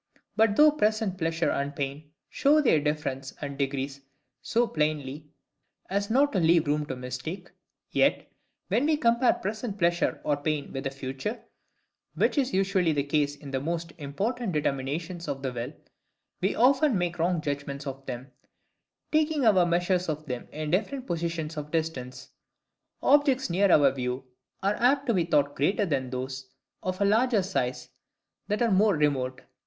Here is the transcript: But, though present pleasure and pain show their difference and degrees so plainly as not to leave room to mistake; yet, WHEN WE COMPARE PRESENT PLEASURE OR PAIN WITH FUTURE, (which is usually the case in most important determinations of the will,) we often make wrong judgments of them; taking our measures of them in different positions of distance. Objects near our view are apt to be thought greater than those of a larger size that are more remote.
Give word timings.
But, 0.35 0.55
though 0.55 0.71
present 0.71 1.19
pleasure 1.19 1.51
and 1.51 1.75
pain 1.75 2.09
show 2.27 2.59
their 2.59 2.79
difference 2.79 3.35
and 3.39 3.55
degrees 3.55 4.01
so 4.41 4.65
plainly 4.65 5.29
as 5.91 6.09
not 6.09 6.31
to 6.33 6.39
leave 6.39 6.65
room 6.65 6.87
to 6.87 6.95
mistake; 6.95 7.51
yet, 7.91 8.27
WHEN 8.69 8.87
WE 8.87 8.97
COMPARE 8.97 9.33
PRESENT 9.33 9.77
PLEASURE 9.77 10.19
OR 10.23 10.37
PAIN 10.37 10.73
WITH 10.73 10.91
FUTURE, 10.91 11.43
(which 12.15 12.39
is 12.39 12.51
usually 12.51 12.93
the 12.93 13.03
case 13.03 13.35
in 13.35 13.51
most 13.63 13.93
important 13.99 14.53
determinations 14.53 15.27
of 15.27 15.43
the 15.43 15.53
will,) 15.53 15.71
we 16.41 16.55
often 16.55 16.97
make 16.97 17.19
wrong 17.19 17.39
judgments 17.39 17.85
of 17.85 18.03
them; 18.07 18.31
taking 19.11 19.45
our 19.45 19.67
measures 19.67 20.09
of 20.09 20.25
them 20.25 20.47
in 20.51 20.71
different 20.71 21.05
positions 21.05 21.57
of 21.57 21.69
distance. 21.69 22.29
Objects 23.03 23.51
near 23.51 23.69
our 23.71 23.91
view 23.91 24.23
are 24.63 24.73
apt 24.79 25.05
to 25.05 25.13
be 25.13 25.25
thought 25.25 25.55
greater 25.55 25.85
than 25.85 26.09
those 26.09 26.47
of 26.81 26.99
a 27.01 27.05
larger 27.05 27.43
size 27.43 27.89
that 28.47 28.63
are 28.63 28.71
more 28.71 28.95
remote. 28.95 29.41